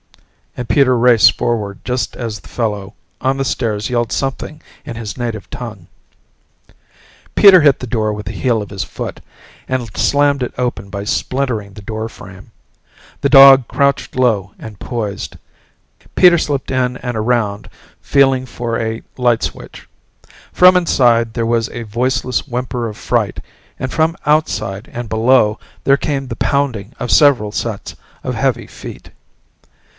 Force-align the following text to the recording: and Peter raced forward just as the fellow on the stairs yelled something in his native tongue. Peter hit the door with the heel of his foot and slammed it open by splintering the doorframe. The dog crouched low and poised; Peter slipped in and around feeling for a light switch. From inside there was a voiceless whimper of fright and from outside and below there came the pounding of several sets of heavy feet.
and 0.57 0.67
Peter 0.67 0.97
raced 0.97 1.37
forward 1.37 1.79
just 1.85 2.15
as 2.17 2.39
the 2.39 2.47
fellow 2.49 2.95
on 3.21 3.37
the 3.37 3.45
stairs 3.45 3.89
yelled 3.89 4.11
something 4.11 4.59
in 4.83 4.95
his 4.95 5.15
native 5.17 5.47
tongue. 5.49 5.87
Peter 7.35 7.61
hit 7.61 7.79
the 7.79 7.87
door 7.87 8.11
with 8.11 8.25
the 8.25 8.31
heel 8.33 8.61
of 8.63 8.71
his 8.71 8.83
foot 8.83 9.21
and 9.69 9.95
slammed 9.95 10.41
it 10.43 10.53
open 10.57 10.89
by 10.89 11.03
splintering 11.03 11.71
the 11.73 11.83
doorframe. 11.83 12.51
The 13.21 13.29
dog 13.29 13.67
crouched 13.69 14.15
low 14.15 14.51
and 14.57 14.79
poised; 14.79 15.37
Peter 16.15 16.37
slipped 16.37 16.71
in 16.71 16.97
and 16.97 17.15
around 17.15 17.69
feeling 18.01 18.45
for 18.47 18.77
a 18.79 19.03
light 19.17 19.43
switch. 19.43 19.87
From 20.51 20.75
inside 20.75 21.33
there 21.35 21.45
was 21.45 21.69
a 21.69 21.83
voiceless 21.83 22.47
whimper 22.47 22.89
of 22.89 22.97
fright 22.97 23.39
and 23.79 23.91
from 23.91 24.17
outside 24.25 24.89
and 24.91 25.07
below 25.07 25.59
there 25.85 25.95
came 25.97 26.27
the 26.27 26.35
pounding 26.35 26.91
of 26.99 27.11
several 27.11 27.51
sets 27.51 27.95
of 28.23 28.33
heavy 28.33 28.67
feet. 28.67 29.11